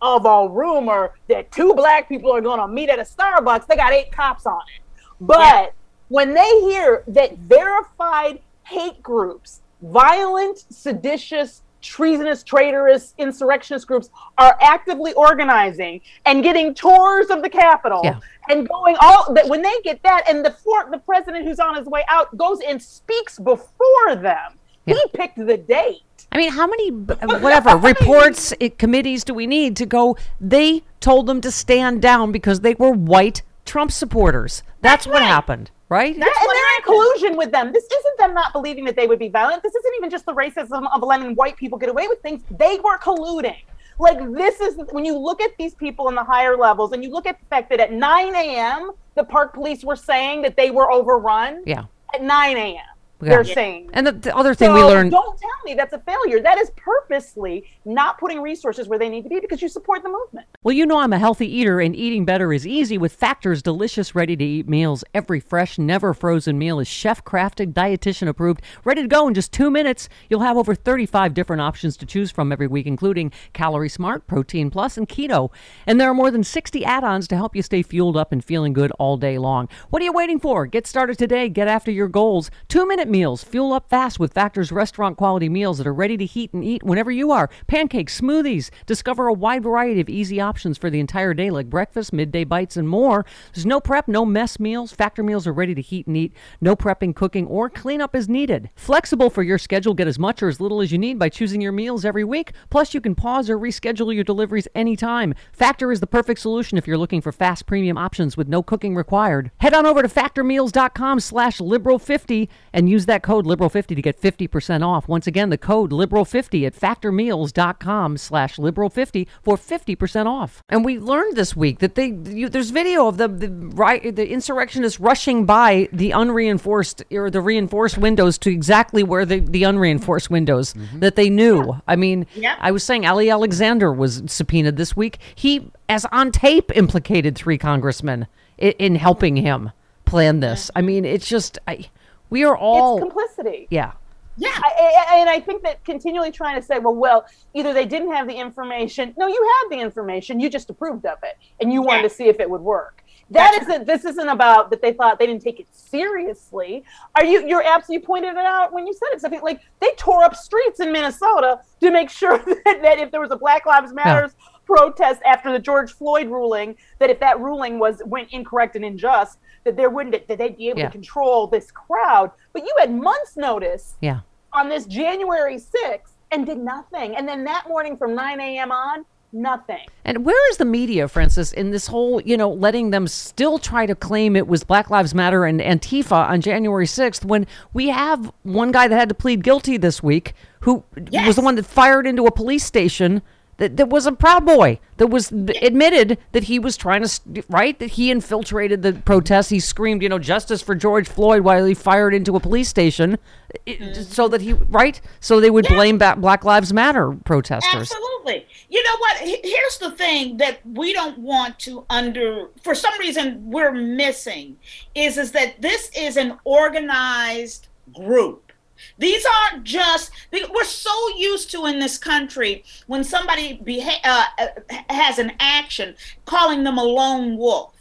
of 0.00 0.24
a 0.24 0.48
rumor 0.48 1.12
that 1.28 1.50
two 1.52 1.74
black 1.74 2.08
people 2.08 2.30
are 2.32 2.40
going 2.40 2.60
to 2.60 2.68
meet 2.68 2.88
at 2.88 2.98
a 2.98 3.02
Starbucks, 3.02 3.66
they 3.66 3.76
got 3.76 3.92
eight 3.92 4.10
cops 4.12 4.46
on 4.46 4.60
it. 4.74 4.82
But 5.20 5.72
when 6.08 6.34
they 6.34 6.60
hear 6.60 7.04
that 7.08 7.36
verified 7.38 8.40
hate 8.64 9.02
groups, 9.02 9.60
violent, 9.82 10.64
seditious, 10.70 11.62
treasonous, 11.84 12.42
traitorous, 12.42 13.14
insurrectionist 13.18 13.86
groups 13.86 14.08
are 14.38 14.56
actively 14.60 15.12
organizing 15.12 16.00
and 16.24 16.42
getting 16.42 16.74
tours 16.74 17.28
of 17.30 17.42
the 17.42 17.48
Capitol 17.50 18.00
Yeah. 18.02 18.18
and 18.48 18.66
going 18.68 18.96
all 19.00 19.32
that 19.34 19.46
when 19.48 19.62
they 19.62 19.74
get 19.84 20.02
that 20.02 20.24
and 20.28 20.44
the 20.44 20.50
for, 20.50 20.88
the 20.90 20.98
president 20.98 21.46
who's 21.46 21.60
on 21.60 21.76
his 21.76 21.86
way 21.86 22.02
out 22.08 22.34
goes 22.36 22.58
and 22.66 22.80
speaks 22.80 23.38
before 23.38 24.16
them. 24.16 24.58
Yeah. 24.86 24.94
He 24.94 25.02
picked 25.14 25.36
the 25.36 25.56
date. 25.56 26.00
I 26.32 26.38
mean, 26.38 26.50
how 26.50 26.66
many 26.66 26.90
whatever 26.90 27.76
reports, 27.90 28.52
eh, 28.60 28.70
committees 28.76 29.22
do 29.24 29.34
we 29.34 29.46
need 29.46 29.76
to 29.76 29.86
go? 29.86 30.16
They 30.40 30.82
told 31.00 31.26
them 31.26 31.40
to 31.42 31.50
stand 31.50 32.02
down 32.02 32.32
because 32.32 32.60
they 32.60 32.74
were 32.74 32.90
white 32.90 33.42
Trump 33.64 33.92
supporters. 33.92 34.62
That's, 34.84 35.06
what 35.06 35.20
right. 35.20 35.26
happened, 35.26 35.70
right? 35.88 36.16
Yeah, 36.16 36.24
and 36.24 36.24
they're 36.24 36.76
in 36.76 36.82
collusion 36.84 37.36
with 37.36 37.50
them. 37.50 37.72
This 37.72 37.84
isn't 37.84 38.18
them 38.18 38.34
not 38.34 38.52
believing 38.52 38.84
that 38.84 38.94
they 38.94 39.06
would 39.06 39.18
be 39.18 39.28
violent. 39.28 39.62
This 39.62 39.74
isn't 39.74 39.94
even 39.96 40.10
just 40.10 40.26
the 40.26 40.34
racism 40.34 40.86
of 40.94 41.02
letting 41.02 41.34
white 41.34 41.56
people 41.56 41.78
get 41.78 41.88
away 41.88 42.06
with 42.06 42.20
things. 42.22 42.42
They 42.50 42.78
were 42.84 42.98
colluding. 42.98 43.56
Like 43.98 44.18
this 44.32 44.60
is 44.60 44.76
when 44.90 45.04
you 45.04 45.16
look 45.16 45.40
at 45.40 45.56
these 45.58 45.74
people 45.74 46.08
in 46.08 46.14
the 46.14 46.24
higher 46.24 46.56
levels, 46.56 46.92
and 46.92 47.02
you 47.02 47.10
look 47.10 47.26
at 47.26 47.38
the 47.40 47.46
fact 47.46 47.70
that 47.70 47.80
at 47.80 47.92
9 47.92 48.34
a.m. 48.34 48.92
the 49.14 49.24
park 49.24 49.54
police 49.54 49.84
were 49.84 49.96
saying 49.96 50.42
that 50.42 50.56
they 50.56 50.70
were 50.70 50.90
overrun. 50.90 51.62
Yeah. 51.64 51.84
At 52.14 52.22
9 52.22 52.56
a.m. 52.56 52.93
They're 53.20 53.44
saying. 53.44 53.90
And 53.92 54.06
the, 54.06 54.12
the 54.12 54.36
other 54.36 54.54
thing 54.54 54.72
we 54.72 54.82
learned. 54.82 55.10
Don't 55.10 55.38
tell 55.38 55.50
me 55.64 55.74
that's 55.74 55.92
a 55.92 55.98
failure. 56.00 56.40
That 56.40 56.58
is 56.58 56.70
purposely 56.76 57.64
not 57.84 58.18
putting 58.18 58.40
resources 58.40 58.88
where 58.88 58.98
they 58.98 59.08
need 59.08 59.22
to 59.22 59.28
be 59.28 59.40
because 59.40 59.62
you 59.62 59.68
support 59.68 60.02
the 60.02 60.08
movement. 60.08 60.46
Well, 60.62 60.74
you 60.74 60.86
know 60.86 60.98
I'm 60.98 61.12
a 61.12 61.18
healthy 61.18 61.46
eater, 61.46 61.80
and 61.80 61.94
eating 61.94 62.24
better 62.24 62.52
is 62.52 62.66
easy 62.66 62.98
with 62.98 63.12
Factor's 63.12 63.62
delicious, 63.62 64.14
ready 64.14 64.36
to 64.36 64.44
eat 64.44 64.68
meals. 64.68 65.04
Every 65.14 65.40
fresh, 65.40 65.78
never 65.78 66.12
frozen 66.14 66.58
meal 66.58 66.80
is 66.80 66.88
chef 66.88 67.24
crafted, 67.24 67.72
dietitian 67.72 68.28
approved, 68.28 68.62
ready 68.84 69.02
to 69.02 69.08
go 69.08 69.28
in 69.28 69.34
just 69.34 69.52
two 69.52 69.70
minutes. 69.70 70.08
You'll 70.28 70.40
have 70.40 70.56
over 70.56 70.74
35 70.74 71.34
different 71.34 71.62
options 71.62 71.96
to 71.98 72.06
choose 72.06 72.30
from 72.30 72.52
every 72.52 72.66
week, 72.66 72.86
including 72.86 73.32
Calorie 73.52 73.88
Smart, 73.88 74.26
Protein 74.26 74.70
Plus, 74.70 74.96
and 74.96 75.08
Keto. 75.08 75.50
And 75.86 76.00
there 76.00 76.10
are 76.10 76.14
more 76.14 76.30
than 76.30 76.44
60 76.44 76.84
add 76.84 77.04
ons 77.04 77.28
to 77.28 77.36
help 77.36 77.54
you 77.54 77.62
stay 77.62 77.82
fueled 77.82 78.16
up 78.16 78.32
and 78.32 78.44
feeling 78.44 78.72
good 78.72 78.90
all 78.98 79.16
day 79.16 79.38
long. 79.38 79.68
What 79.90 80.02
are 80.02 80.04
you 80.04 80.12
waiting 80.12 80.40
for? 80.40 80.66
Get 80.66 80.86
started 80.86 81.18
today. 81.18 81.48
Get 81.48 81.68
after 81.68 81.90
your 81.90 82.08
goals. 82.08 82.50
Two 82.68 82.86
minute 83.04 83.18
meals. 83.18 83.44
Fuel 83.44 83.72
up 83.74 83.90
fast 83.90 84.18
with 84.18 84.32
Factor's 84.32 84.72
restaurant 84.72 85.18
quality 85.18 85.48
meals 85.48 85.76
that 85.76 85.86
are 85.86 85.92
ready 85.92 86.16
to 86.16 86.24
heat 86.24 86.52
and 86.54 86.64
eat 86.64 86.82
whenever 86.82 87.10
you 87.10 87.30
are. 87.30 87.50
Pancakes, 87.66 88.18
smoothies. 88.18 88.70
Discover 88.86 89.26
a 89.26 89.32
wide 89.32 89.62
variety 89.62 90.00
of 90.00 90.08
easy 90.08 90.40
options 90.40 90.78
for 90.78 90.88
the 90.88 91.00
entire 91.00 91.34
day, 91.34 91.50
like 91.50 91.68
breakfast, 91.68 92.14
midday 92.14 92.44
bites, 92.44 92.78
and 92.78 92.88
more. 92.88 93.26
There's 93.52 93.66
no 93.66 93.78
prep, 93.78 94.08
no 94.08 94.24
mess 94.24 94.58
meals. 94.58 94.92
Factor 94.92 95.22
meals 95.22 95.46
are 95.46 95.52
ready 95.52 95.74
to 95.74 95.82
heat 95.82 96.06
and 96.06 96.16
eat. 96.16 96.32
No 96.62 96.74
prepping, 96.74 97.14
cooking, 97.14 97.46
or 97.46 97.68
cleanup 97.68 98.14
is 98.14 98.26
needed. 98.26 98.70
Flexible 98.74 99.28
for 99.28 99.42
your 99.42 99.58
schedule. 99.58 99.92
Get 99.92 100.08
as 100.08 100.18
much 100.18 100.42
or 100.42 100.48
as 100.48 100.60
little 100.60 100.80
as 100.80 100.90
you 100.90 100.96
need 100.98 101.18
by 101.18 101.28
choosing 101.28 101.60
your 101.60 101.72
meals 101.72 102.06
every 102.06 102.24
week. 102.24 102.52
Plus, 102.70 102.94
you 102.94 103.02
can 103.02 103.14
pause 103.14 103.50
or 103.50 103.58
reschedule 103.58 104.14
your 104.14 104.24
deliveries 104.24 104.68
anytime. 104.74 105.34
Factor 105.52 105.92
is 105.92 106.00
the 106.00 106.06
perfect 106.06 106.40
solution 106.40 106.78
if 106.78 106.86
you're 106.86 106.96
looking 106.96 107.20
for 107.20 107.32
fast 107.32 107.66
premium 107.66 107.98
options 107.98 108.36
with 108.36 108.48
no 108.48 108.62
cooking 108.62 108.94
required. 108.94 109.50
Head 109.58 109.74
on 109.74 109.84
over 109.84 110.00
to 110.00 110.08
factormeals.com 110.08 111.20
slash 111.20 111.58
liberal50 111.58 112.48
and 112.72 112.88
use 112.88 112.93
that 113.06 113.22
code 113.22 113.46
liberal50 113.46 113.88
to 113.96 114.02
get 114.02 114.20
50% 114.20 114.86
off. 114.86 115.08
Once 115.08 115.26
again, 115.26 115.50
the 115.50 115.58
code 115.58 115.90
liberal50 115.90 116.66
at 116.66 116.74
factormeals.com 116.74 118.16
slash 118.16 118.56
liberal50 118.56 119.26
for 119.42 119.56
50% 119.56 120.26
off. 120.26 120.62
And 120.68 120.84
we 120.84 120.98
learned 120.98 121.36
this 121.36 121.56
week 121.56 121.80
that 121.80 121.94
they 121.94 122.06
you, 122.26 122.48
there's 122.48 122.70
video 122.70 123.08
of 123.08 123.16
the 123.16 123.28
the, 123.28 123.48
right, 123.48 124.14
the 124.14 124.28
insurrectionists 124.28 125.00
rushing 125.00 125.44
by 125.46 125.88
the 125.92 126.12
unreinforced 126.12 127.04
or 127.10 127.30
the 127.30 127.40
reinforced 127.40 127.98
windows 127.98 128.38
to 128.38 128.50
exactly 128.50 129.02
where 129.02 129.24
the, 129.24 129.40
the 129.40 129.64
unreinforced 129.64 130.30
windows 130.30 130.74
mm-hmm. 130.74 131.00
that 131.00 131.16
they 131.16 131.28
knew. 131.30 131.80
I 131.88 131.96
mean, 131.96 132.26
Yeah. 132.34 132.56
I 132.60 132.70
was 132.70 132.84
saying 132.84 133.06
Ali 133.06 133.30
Alexander 133.30 133.92
was 133.92 134.22
subpoenaed 134.26 134.76
this 134.76 134.96
week. 134.96 135.18
He, 135.34 135.70
as 135.88 136.04
on 136.06 136.32
tape, 136.32 136.74
implicated 136.76 137.36
three 137.36 137.58
congressmen 137.58 138.26
in, 138.58 138.72
in 138.72 138.94
helping 138.96 139.36
him 139.36 139.70
plan 140.04 140.40
this. 140.40 140.70
I 140.76 140.82
mean, 140.82 141.04
it's 141.04 141.26
just 141.26 141.58
I, 141.66 141.88
we 142.34 142.42
are 142.44 142.56
all 142.56 142.96
It's 142.98 143.02
complicity. 143.04 143.68
yeah. 143.70 143.92
Yeah. 144.36 144.48
I, 144.52 145.04
I, 145.12 145.16
and 145.20 145.30
I 145.30 145.38
think 145.38 145.62
that 145.62 145.84
continually 145.84 146.32
trying 146.32 146.60
to 146.60 146.66
say, 146.66 146.80
well, 146.80 146.96
well, 146.96 147.24
either 147.54 147.72
they 147.72 147.86
didn't 147.86 148.12
have 148.12 148.26
the 148.26 148.34
information. 148.34 149.14
No, 149.16 149.28
you 149.28 149.40
had 149.62 149.76
the 149.76 149.80
information. 149.80 150.40
You 150.40 150.50
just 150.50 150.68
approved 150.68 151.06
of 151.06 151.18
it, 151.22 151.36
and 151.60 151.72
you 151.72 151.80
wanted 151.82 152.02
Yeah. 152.02 152.08
to 152.08 152.14
see 152.14 152.24
if 152.28 152.40
it 152.40 152.50
would 152.50 152.60
work. 152.60 153.04
That 153.30 153.52
That's 153.52 153.68
isn't. 153.68 153.86
This 153.86 154.04
isn't 154.04 154.28
about 154.28 154.70
that 154.70 154.82
they 154.82 154.92
thought 154.92 155.20
they 155.20 155.26
didn't 155.26 155.42
take 155.42 155.60
it 155.60 155.68
seriously. 155.70 156.84
Are 157.16 157.24
you? 157.24 157.46
You're 157.46 157.62
absolutely 157.64 158.04
pointed 158.04 158.30
it 158.36 158.44
out 158.44 158.72
when 158.72 158.86
you 158.88 158.92
said 158.92 159.08
it. 159.14 159.20
Something 159.20 159.40
like 159.40 159.60
they 159.80 159.92
tore 159.96 160.24
up 160.24 160.34
streets 160.34 160.80
in 160.80 160.90
Minnesota 160.92 161.60
to 161.80 161.90
make 161.92 162.10
sure 162.10 162.36
that, 162.64 162.78
that 162.82 162.98
if 162.98 163.12
there 163.12 163.20
was 163.20 163.30
a 163.30 163.36
Black 163.36 163.64
Lives 163.66 163.92
Matters 163.92 164.32
protest 164.66 165.20
after 165.24 165.52
the 165.52 165.58
George 165.58 165.92
Floyd 165.92 166.28
ruling, 166.28 166.74
that 166.98 167.08
if 167.08 167.20
that 167.20 167.38
ruling 167.40 167.78
was 167.78 168.02
went 168.04 168.28
incorrect 168.32 168.74
and 168.76 168.84
unjust, 168.84 169.38
that 169.64 169.76
there 169.76 169.90
wouldn't 169.90 170.26
that 170.28 170.38
they'd 170.38 170.56
be 170.56 170.68
able 170.68 170.80
Yeah. 170.80 170.86
to 170.86 170.92
control 170.92 171.46
this 171.46 171.70
crowd. 171.70 172.30
But 172.52 172.62
you 172.64 172.72
had 172.78 172.92
months' 172.94 173.36
notice 173.36 173.94
Yeah. 174.00 174.20
on 174.52 174.68
this 174.68 174.84
January 174.86 175.58
6th 175.58 176.12
and 176.30 176.46
did 176.46 176.58
nothing. 176.58 177.16
And 177.16 177.26
then 177.28 177.44
that 177.44 177.68
morning 177.68 177.96
from 177.96 178.14
9 178.14 178.40
a.m. 178.40 178.70
on, 178.70 179.04
nothing. 179.32 179.80
And 180.04 180.24
where 180.24 180.50
is 180.50 180.58
the 180.58 180.64
media, 180.64 181.08
Frances, 181.08 181.52
in 181.52 181.70
this 181.70 181.88
whole, 181.88 182.20
you 182.20 182.36
know, 182.36 182.48
letting 182.50 182.90
them 182.90 183.08
still 183.08 183.58
try 183.58 183.84
to 183.86 183.94
claim 183.94 184.36
it 184.36 184.46
was 184.46 184.62
Black 184.62 184.90
Lives 184.90 185.12
Matter 185.14 185.44
and 185.44 185.60
Antifa 185.60 186.28
on 186.28 186.40
January 186.40 186.86
6th 186.86 187.24
when 187.24 187.46
we 187.72 187.88
have 187.88 188.30
one 188.44 188.70
guy 188.70 188.86
that 188.86 188.96
had 188.96 189.08
to 189.08 189.14
plead 189.14 189.42
guilty 189.42 189.76
this 189.76 190.02
week 190.02 190.34
who 190.60 190.84
was 191.26 191.34
the 191.36 191.42
one 191.42 191.56
that 191.56 191.66
fired 191.66 192.06
into 192.06 192.26
a 192.26 192.30
police 192.30 192.64
station 192.64 193.22
that, 193.58 193.76
that 193.76 193.88
was 193.88 194.06
a 194.06 194.12
Proud 194.12 194.44
Boy 194.44 194.80
that 194.96 195.08
was 195.08 195.30
admitted 195.30 196.18
that 196.32 196.44
he 196.44 196.58
was 196.58 196.76
trying 196.76 197.04
to, 197.04 197.44
right? 197.48 197.78
That 197.78 197.90
he 197.90 198.10
infiltrated 198.10 198.82
the 198.82 198.94
protests. 198.94 199.48
He 199.48 199.60
screamed, 199.60 200.02
you 200.02 200.08
know, 200.08 200.18
justice 200.18 200.62
for 200.62 200.74
George 200.74 201.08
Floyd 201.08 201.42
while 201.42 201.64
he 201.64 201.74
fired 201.74 202.14
into 202.14 202.36
a 202.36 202.40
police 202.40 202.68
station 202.68 203.18
it- 203.66 203.80
mm-hmm. 203.80 204.02
so 204.02 204.28
that 204.28 204.40
he, 204.40 204.52
right? 204.52 205.00
So 205.20 205.40
they 205.40 205.50
would 205.50 205.66
blame 205.68 205.98
Black 205.98 206.44
Lives 206.44 206.72
Matter 206.72 207.12
protesters. 207.24 207.92
Absolutely. 207.92 208.46
You 208.68 208.82
know 208.82 208.96
what? 208.98 209.18
Here's 209.18 209.78
the 209.78 209.92
thing 209.92 210.38
that 210.38 210.58
we 210.66 210.92
don't 210.92 211.18
want 211.18 211.58
to 211.60 211.84
under 211.90 212.48
for 212.62 212.74
some 212.74 212.98
reason 212.98 213.50
we're 213.50 213.72
missing 213.72 214.56
is 214.94 215.18
is 215.18 215.32
that 215.32 215.60
this 215.60 215.90
is 215.96 216.16
an 216.16 216.38
organized 216.44 217.68
group. 217.94 218.52
These 218.98 219.24
aren't 219.24 219.64
just 219.64 220.10
we're 220.32 220.64
so 220.64 221.16
used 221.16 221.50
to 221.52 221.66
in 221.66 221.78
this 221.78 221.98
country 221.98 222.64
when 222.86 223.04
somebody 223.04 223.60
beha- 223.62 224.00
uh, 224.04 224.26
uh, 224.38 224.46
has 224.90 225.18
an 225.18 225.32
action 225.40 225.94
calling 226.24 226.64
them 226.64 226.78
a 226.78 226.84
lone 226.84 227.36
wolf, 227.36 227.74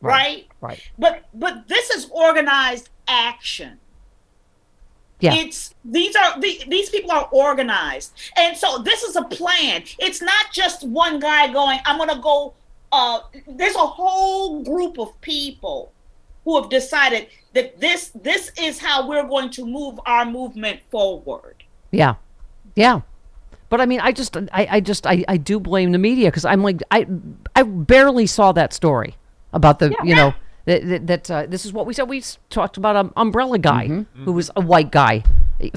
right? 0.00 0.46
Right. 0.60 0.82
But 0.98 1.24
but 1.34 1.68
this 1.68 1.90
is 1.90 2.08
organized 2.10 2.90
action. 3.08 3.78
Yeah. 5.20 5.34
It's 5.34 5.74
these 5.84 6.14
are 6.14 6.38
the, 6.38 6.60
these 6.68 6.90
people 6.90 7.10
are 7.10 7.28
organized, 7.32 8.12
and 8.36 8.56
so 8.56 8.78
this 8.78 9.02
is 9.02 9.16
a 9.16 9.22
plan. 9.22 9.84
It's 9.98 10.20
not 10.20 10.52
just 10.52 10.86
one 10.86 11.20
guy 11.20 11.52
going. 11.52 11.80
I'm 11.86 11.96
going 11.96 12.10
to 12.10 12.20
go. 12.20 12.54
Uh, 12.92 13.20
there's 13.48 13.74
a 13.74 13.78
whole 13.78 14.62
group 14.62 14.98
of 14.98 15.18
people 15.22 15.92
who 16.46 16.58
have 16.58 16.70
decided 16.70 17.26
that 17.52 17.78
this 17.78 18.12
this 18.14 18.50
is 18.56 18.78
how 18.78 19.06
we're 19.06 19.28
going 19.28 19.50
to 19.50 19.66
move 19.66 20.00
our 20.06 20.24
movement 20.24 20.80
forward. 20.90 21.64
Yeah, 21.90 22.14
yeah. 22.74 23.02
But 23.68 23.80
I 23.80 23.86
mean, 23.86 23.98
I 24.00 24.12
just, 24.12 24.36
I, 24.36 24.68
I 24.70 24.80
just, 24.80 25.08
I, 25.08 25.24
I 25.26 25.38
do 25.38 25.58
blame 25.58 25.90
the 25.90 25.98
media 25.98 26.28
because 26.28 26.44
I'm 26.44 26.62
like, 26.62 26.82
I, 26.92 27.04
I 27.56 27.64
barely 27.64 28.26
saw 28.26 28.52
that 28.52 28.72
story 28.72 29.16
about 29.52 29.80
the, 29.80 29.92
you 30.04 30.14
know, 30.14 30.34
that 30.66 30.86
that, 30.86 31.06
that 31.08 31.30
uh, 31.30 31.46
this 31.46 31.66
is 31.66 31.72
what 31.72 31.84
we 31.84 31.92
said. 31.92 32.08
We 32.08 32.22
talked 32.48 32.76
about 32.76 32.94
an 32.94 33.10
umbrella 33.16 33.58
guy 33.58 34.04
who 34.24 34.32
was 34.32 34.52
a 34.54 34.60
white 34.60 34.92
guy, 34.92 35.24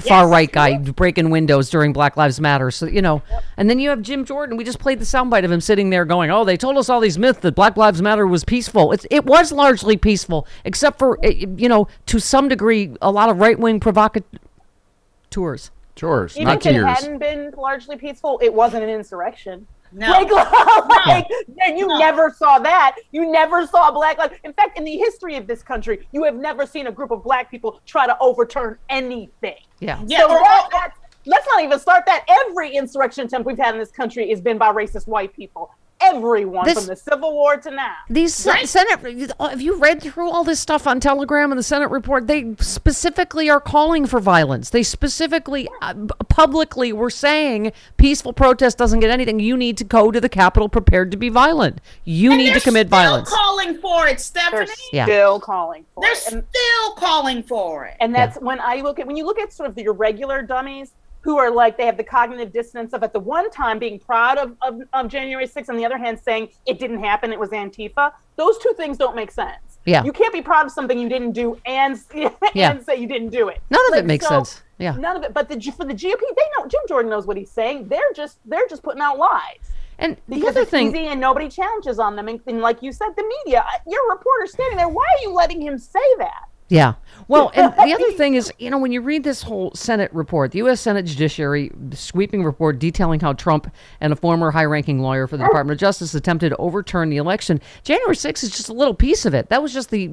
far 0.00 0.28
right 0.28 0.50
guy 0.50 0.78
breaking 0.78 1.30
windows 1.30 1.70
during 1.70 1.92
Black 1.92 2.16
Lives 2.16 2.40
Matter. 2.40 2.70
So 2.70 2.86
you 2.86 3.02
know, 3.02 3.22
and 3.56 3.68
then 3.68 3.78
you 3.78 3.90
have 3.90 4.02
Jim 4.02 4.24
Jordan. 4.24 4.56
We 4.56 4.64
just 4.64 4.78
played 4.78 4.98
the 4.98 5.04
soundbite 5.04 5.44
of 5.44 5.50
him 5.50 5.60
sitting 5.60 5.90
there 5.90 6.04
going, 6.04 6.30
"Oh, 6.30 6.44
they 6.44 6.56
told 6.56 6.76
us 6.78 6.88
all 6.88 7.00
these 7.00 7.18
myths 7.18 7.40
that 7.40 7.54
Black 7.54 7.76
Lives 7.76 8.02
Matter 8.02 8.26
was 8.26 8.44
peaceful. 8.44 8.92
It's, 8.92 9.06
it 9.10 9.24
was 9.24 9.52
largely 9.52 9.96
peaceful, 9.96 10.46
except 10.64 10.98
for 10.98 11.18
eh, 11.22 11.46
you 11.56 11.68
know, 11.68 11.88
to 12.06 12.18
some 12.18 12.48
degree, 12.48 12.94
a 13.00 13.10
lot 13.10 13.28
of 13.28 13.38
right 13.38 13.58
wing 13.58 13.80
provocateurs." 13.80 15.70
Chores, 15.96 16.34
Even 16.36 16.46
not 16.46 16.64
if 16.64 16.74
it 16.74 16.82
hadn't 16.82 17.18
been 17.18 17.52
largely 17.58 17.96
peaceful, 17.96 18.38
it 18.42 18.54
wasn't 18.54 18.82
an 18.82 18.88
insurrection. 18.88 19.66
No. 19.92 20.10
Like, 20.10 20.30
like, 21.06 21.26
and 21.64 21.78
you 21.78 21.86
never 21.98 22.34
saw 22.36 22.58
that. 22.58 22.96
You 23.12 23.30
never 23.30 23.66
saw 23.66 23.90
black 23.90 24.18
lives. 24.18 24.34
In 24.44 24.52
fact, 24.52 24.78
in 24.78 24.84
the 24.84 24.96
history 24.96 25.36
of 25.36 25.46
this 25.46 25.62
country, 25.62 26.06
you 26.12 26.24
have 26.24 26.36
never 26.36 26.66
seen 26.66 26.86
a 26.86 26.92
group 26.92 27.10
of 27.10 27.24
black 27.24 27.50
people 27.50 27.80
try 27.86 28.06
to 28.06 28.16
overturn 28.20 28.78
anything. 28.88 29.56
Yeah. 29.80 30.00
Yeah, 30.06 30.20
so 30.20 30.28
that, 30.28 30.68
that, 30.72 30.92
let's 31.26 31.46
not 31.48 31.62
even 31.62 31.78
start 31.78 32.04
that. 32.06 32.24
Every 32.28 32.74
insurrection 32.74 33.26
attempt 33.26 33.46
we've 33.46 33.58
had 33.58 33.74
in 33.74 33.80
this 33.80 33.90
country 33.90 34.28
has 34.30 34.40
been 34.40 34.58
by 34.58 34.72
racist 34.72 35.06
white 35.06 35.34
people. 35.34 35.70
Everyone 36.14 36.64
This- 36.64 36.74
from 36.78 36.86
the 36.86 36.96
Civil 36.96 37.32
War 37.32 37.56
to 37.56 37.70
now. 37.70 37.94
These 38.08 38.34
se- 38.34 38.66
Senate, 38.66 39.00
have 39.40 39.60
you 39.60 39.76
read 39.76 40.02
through 40.02 40.30
all 40.30 40.44
this 40.44 40.60
stuff 40.60 40.86
on 40.86 41.00
Telegram 41.00 41.52
and 41.52 41.58
the 41.58 41.62
Senate 41.62 41.90
report? 41.90 42.26
They 42.26 42.54
specifically 42.58 43.48
are 43.50 43.60
calling 43.60 44.06
for 44.06 44.20
violence. 44.20 44.70
They 44.70 44.82
specifically, 44.82 45.68
uh, 45.82 45.94
publicly, 46.28 46.92
were 46.92 47.10
saying 47.10 47.72
peaceful 47.96 48.32
protest 48.32 48.78
doesn't 48.78 49.00
get 49.00 49.10
anything. 49.10 49.40
You 49.40 49.56
need 49.56 49.76
to 49.78 49.84
go 49.84 50.10
to 50.10 50.20
the 50.20 50.28
Capitol 50.28 50.68
prepared 50.68 51.10
to 51.12 51.16
be 51.16 51.28
violent. 51.28 51.80
You 52.04 52.30
And 52.32 52.38
need 52.38 52.46
to 52.46 52.52
they're 52.52 52.60
commit 52.60 52.88
violence. 52.88 53.28
Calling 53.28 53.78
for 53.78 54.04
it, 54.06 54.10
They're 54.10 54.18
Stephanie. 54.18 54.70
Yeah. 54.92 55.04
still 55.04 55.40
calling 55.40 55.84
for 55.94 56.02
it. 56.04 56.06
They're 56.06 56.12
it. 56.12 56.32
And- 56.32 56.44
still 56.50 56.92
calling 56.94 57.42
for 57.42 57.84
it. 57.86 57.96
And 58.00 58.14
that's 58.14 58.38
when 58.38 58.58
I 58.60 58.76
look 58.76 58.98
at 58.98 59.06
when 59.06 59.16
you 59.16 59.24
look 59.24 59.38
at 59.38 59.52
sort 59.52 59.68
of 59.68 59.74
the 59.74 59.84
irregular 59.84 60.42
dummies 60.42 60.92
who 61.22 61.38
are 61.38 61.50
like 61.50 61.76
they 61.76 61.86
have 61.86 61.96
the 61.96 62.04
cognitive 62.04 62.52
dissonance 62.52 62.92
of 62.92 63.02
at 63.02 63.12
the 63.12 63.20
one 63.20 63.50
time 63.50 63.78
being 63.78 63.98
proud 63.98 64.38
of, 64.38 64.56
of, 64.62 64.80
of 64.92 65.08
January 65.08 65.46
6th, 65.46 65.68
on 65.68 65.76
the 65.76 65.84
other 65.84 65.98
hand 65.98 66.18
saying 66.18 66.48
it 66.66 66.78
didn't 66.78 67.00
happen, 67.00 67.32
it 67.32 67.38
was 67.38 67.50
Antifa. 67.50 68.12
Those 68.36 68.58
two 68.58 68.72
things 68.76 68.96
don't 68.96 69.14
make 69.14 69.30
sense. 69.30 69.78
Yeah. 69.86 70.04
You 70.04 70.12
can't 70.12 70.32
be 70.32 70.42
proud 70.42 70.66
of 70.66 70.72
something 70.72 70.98
you 70.98 71.08
didn't 71.08 71.32
do 71.32 71.58
and, 71.66 71.98
Yeah. 72.54 72.70
and 72.70 72.84
say 72.84 72.96
you 72.96 73.06
didn't 73.06 73.30
do 73.30 73.48
it. 73.48 73.60
None 73.70 73.92
of 73.92 73.98
it 73.98 74.06
makes 74.06 74.26
so, 74.26 74.36
sense. 74.44 74.62
Yeah. 74.78 74.96
None 74.96 75.16
of 75.16 75.22
it. 75.24 75.34
But 75.34 75.48
the, 75.48 75.60
for 75.72 75.84
the 75.84 75.94
GOP, 75.94 76.20
they 76.20 76.46
know 76.58 76.66
Jim 76.66 76.80
Jordan 76.88 77.10
knows 77.10 77.26
what 77.26 77.36
he's 77.36 77.50
saying. 77.50 77.88
They're 77.88 78.12
just 78.14 78.38
they're 78.46 78.68
just 78.68 78.82
putting 78.82 79.02
out 79.02 79.18
lies. 79.18 79.56
And 79.98 80.16
the 80.28 80.36
Because 80.36 80.50
other 80.50 80.62
it's 80.62 80.70
thing, 80.70 80.88
easy 80.88 81.06
and 81.08 81.20
nobody 81.20 81.48
challenges 81.48 81.98
on 81.98 82.16
them. 82.16 82.28
And, 82.28 82.40
and 82.46 82.60
like 82.62 82.82
you 82.82 82.90
said, 82.90 83.08
the 83.16 83.32
media, 83.44 83.64
your 83.86 84.08
reporter 84.10 84.46
standing 84.46 84.78
there, 84.78 84.88
why 84.88 85.04
are 85.04 85.22
you 85.22 85.32
letting 85.34 85.60
him 85.60 85.76
say 85.76 86.00
that? 86.18 86.44
Yeah. 86.70 86.94
Well, 87.28 87.50
and 87.54 87.72
the 87.74 87.94
other 87.94 88.10
thing 88.16 88.34
is, 88.34 88.52
you 88.58 88.70
know, 88.70 88.78
when 88.78 88.92
you 88.92 89.02
read 89.02 89.24
this 89.24 89.42
whole 89.42 89.72
Senate 89.74 90.12
report, 90.14 90.52
the 90.52 90.58
U.S. 90.58 90.80
Senate 90.80 91.04
Judiciary 91.04 91.70
sweeping 91.92 92.42
report 92.42 92.78
detailing 92.78 93.20
how 93.20 93.34
Trump 93.34 93.70
and 94.00 94.12
a 94.12 94.16
former 94.16 94.50
high 94.50 94.64
ranking 94.64 95.00
lawyer 95.00 95.26
for 95.26 95.36
the 95.36 95.44
oh. 95.44 95.46
Department 95.48 95.76
of 95.76 95.80
Justice 95.80 96.14
attempted 96.14 96.50
to 96.50 96.56
overturn 96.56 97.10
the 97.10 97.18
election, 97.18 97.60
January 97.82 98.16
6th 98.16 98.42
is 98.44 98.50
just 98.50 98.68
a 98.68 98.72
little 98.72 98.94
piece 98.94 99.26
of 99.26 99.34
it. 99.34 99.48
That 99.48 99.62
was 99.62 99.74
just 99.74 99.90
the 99.90 100.10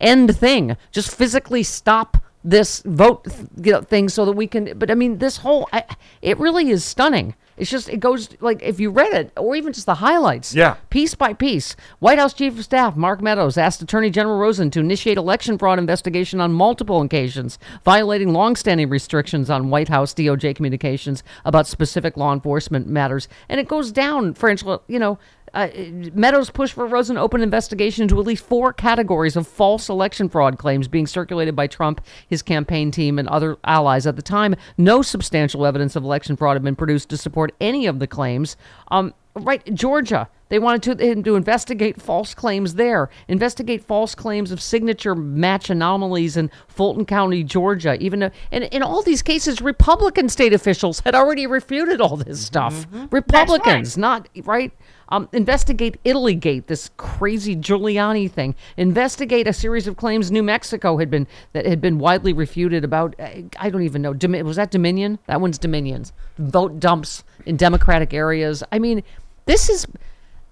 end 0.00 0.36
thing. 0.36 0.76
Just 0.90 1.16
physically 1.16 1.62
stop 1.62 2.18
this 2.44 2.82
vote 2.84 3.24
th- 3.24 3.36
you 3.62 3.72
know, 3.72 3.80
thing 3.82 4.08
so 4.08 4.24
that 4.24 4.32
we 4.32 4.46
can. 4.46 4.76
But 4.78 4.90
I 4.90 4.94
mean, 4.94 5.18
this 5.18 5.38
whole, 5.38 5.68
I, 5.72 5.84
it 6.20 6.38
really 6.38 6.70
is 6.70 6.84
stunning. 6.84 7.34
It's 7.58 7.70
just, 7.70 7.88
it 7.90 8.00
goes 8.00 8.30
like, 8.40 8.62
if 8.62 8.80
you 8.80 8.90
read 8.90 9.12
it, 9.12 9.30
or 9.36 9.54
even 9.54 9.72
just 9.74 9.84
the 9.86 9.96
highlights, 9.96 10.54
Yeah. 10.54 10.76
piece 10.88 11.14
by 11.14 11.34
piece. 11.34 11.76
White 11.98 12.18
House 12.18 12.32
Chief 12.32 12.58
of 12.58 12.64
Staff 12.64 12.96
Mark 12.96 13.20
Meadows 13.20 13.58
asked 13.58 13.82
Attorney 13.82 14.08
General 14.10 14.38
Rosen 14.38 14.70
to 14.70 14.80
initiate 14.80 15.18
election 15.18 15.58
fraud 15.58 15.78
investigation 15.78 16.40
on 16.40 16.52
multiple 16.54 17.00
occasions, 17.02 17.58
violating 17.84 18.32
longstanding 18.32 18.88
restrictions 18.88 19.50
on 19.50 19.68
White 19.68 19.88
House 19.88 20.14
DOJ 20.14 20.56
communications 20.56 21.22
about 21.44 21.66
specific 21.66 22.16
law 22.16 22.32
enforcement 22.32 22.88
matters. 22.88 23.28
And 23.50 23.60
it 23.60 23.68
goes 23.68 23.92
down, 23.92 24.34
French, 24.34 24.64
you 24.88 24.98
know. 24.98 25.18
Uh, 25.54 25.68
Meadows 26.14 26.50
pushed 26.50 26.74
for 26.74 26.86
Rosen 26.86 27.18
open 27.18 27.42
investigation 27.42 28.02
into 28.02 28.18
at 28.18 28.26
least 28.26 28.44
four 28.44 28.72
categories 28.72 29.36
of 29.36 29.46
false 29.46 29.88
election 29.88 30.28
fraud 30.28 30.58
claims 30.58 30.88
being 30.88 31.06
circulated 31.06 31.54
by 31.54 31.66
Trump, 31.66 32.00
his 32.26 32.42
campaign 32.42 32.90
team, 32.90 33.18
and 33.18 33.28
other 33.28 33.56
allies. 33.64 34.06
At 34.06 34.16
the 34.16 34.22
time, 34.22 34.54
no 34.78 35.02
substantial 35.02 35.66
evidence 35.66 35.96
of 35.96 36.04
election 36.04 36.36
fraud 36.36 36.56
had 36.56 36.62
been 36.62 36.76
produced 36.76 37.08
to 37.10 37.16
support 37.16 37.52
any 37.60 37.86
of 37.86 37.98
the 37.98 38.06
claims. 38.06 38.56
Um, 38.88 39.12
right, 39.34 39.62
Georgia, 39.74 40.28
they 40.48 40.58
wanted 40.58 40.98
to, 40.98 41.06
him 41.06 41.22
to 41.22 41.36
investigate 41.36 42.00
false 42.00 42.34
claims 42.34 42.74
there, 42.74 43.08
investigate 43.28 43.82
false 43.82 44.14
claims 44.14 44.50
of 44.52 44.60
signature 44.60 45.14
match 45.14 45.70
anomalies 45.70 46.36
in 46.36 46.50
Fulton 46.68 47.06
County, 47.06 47.42
Georgia. 47.42 47.96
Even 48.02 48.20
though, 48.20 48.30
and 48.50 48.64
in 48.64 48.82
all 48.82 49.02
these 49.02 49.22
cases, 49.22 49.62
Republican 49.62 50.28
state 50.28 50.52
officials 50.52 51.00
had 51.00 51.14
already 51.14 51.46
refuted 51.46 52.00
all 52.02 52.16
this 52.16 52.44
stuff. 52.44 52.86
Republicans, 53.10 53.96
not 53.96 54.28
right. 54.44 54.72
Um, 55.12 55.28
investigate 55.32 56.02
Italygate, 56.04 56.66
this 56.68 56.90
crazy 56.96 57.54
Giuliani 57.54 58.30
thing. 58.30 58.54
Investigate 58.78 59.46
a 59.46 59.52
series 59.52 59.86
of 59.86 59.98
claims 59.98 60.30
New 60.30 60.42
Mexico 60.42 60.96
had 60.96 61.10
been 61.10 61.26
that 61.52 61.66
had 61.66 61.82
been 61.82 61.98
widely 61.98 62.32
refuted 62.32 62.82
about. 62.82 63.14
uh, 63.20 63.28
I 63.58 63.68
don't 63.68 63.82
even 63.82 64.00
know. 64.00 64.12
Was 64.42 64.56
that 64.56 64.70
Dominion? 64.70 65.18
That 65.26 65.42
one's 65.42 65.58
Dominions. 65.58 66.14
Vote 66.38 66.80
dumps 66.80 67.24
in 67.44 67.58
Democratic 67.58 68.14
areas. 68.14 68.64
I 68.72 68.78
mean, 68.78 69.02
this 69.44 69.68
is 69.68 69.86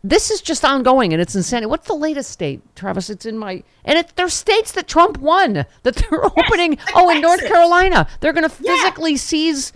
this 0.05 0.31
is 0.31 0.43
just 0.43 0.63
ongoing 0.63 1.15
and 1.15 1.23
it's 1.23 1.35
insanity. 1.35 1.67
What's 1.67 1.87
the 1.87 1.95
latest 1.95 2.31
state, 2.31 2.61
Travis? 2.77 3.09
It's 3.09 3.25
in 3.25 3.39
my 3.39 3.63
and 3.87 3.99
it 3.99 4.13
there's 4.17 4.35
states 4.35 4.73
that 4.73 4.87
Trump 4.87 5.17
won 5.19 5.65
that 5.85 5.95
they're 5.97 6.25
opening. 6.25 6.77
Oh, 6.95 7.09
in 7.09 7.23
North 7.23 7.47
Carolina, 7.47 8.07
they're 8.21 8.35
going 8.35 8.49
to 8.49 8.55
Yeah. 8.63 8.75
physically 8.77 9.17
seize 9.17 9.73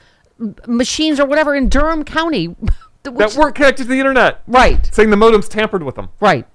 machines 0.66 1.18
or 1.18 1.24
whatever 1.26 1.54
in 1.54 1.70
Durham 1.70 2.04
County. 2.04 2.54
that 3.04 3.12
which- 3.12 3.36
weren't 3.36 3.54
connected 3.54 3.84
to 3.84 3.88
the 3.88 3.98
internet. 3.98 4.42
right, 4.46 4.88
Saying 4.92 5.10
the 5.10 5.16
modems 5.16 5.48
tampered 5.48 5.82
with 5.82 5.94
them. 5.94 6.08
right. 6.20 6.46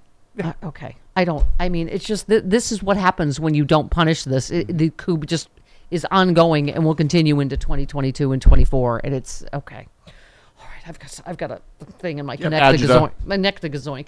Uh, 0.42 0.52
okay, 0.62 0.96
I 1.16 1.24
don't. 1.24 1.44
I 1.58 1.68
mean, 1.68 1.88
it's 1.88 2.04
just 2.04 2.28
th- 2.28 2.44
this 2.46 2.70
is 2.72 2.82
what 2.82 2.96
happens 2.96 3.40
when 3.40 3.52
you 3.54 3.64
don't 3.64 3.90
punish 3.90 4.22
this. 4.24 4.50
It, 4.50 4.78
the 4.78 4.90
coup 4.90 5.18
just 5.18 5.48
is 5.90 6.06
ongoing 6.10 6.70
and 6.70 6.84
will 6.84 6.94
continue 6.94 7.40
into 7.40 7.56
2022 7.56 8.30
and 8.32 8.40
24. 8.40 9.00
And 9.02 9.12
it's 9.12 9.44
okay. 9.52 9.86
All 10.06 10.12
right, 10.64 10.86
I've 10.88 10.98
got 11.00 11.20
I've 11.26 11.36
got 11.36 11.50
a 11.50 11.60
thing 11.98 12.18
in 12.20 12.26
my 12.26 12.36
connect 12.36 12.78
the 12.78 12.86
agita. 12.86 12.90
gazoink, 13.00 13.12
my 13.26 13.36
neck 13.36 13.58
the 13.60 13.68
gazoink. 13.68 14.06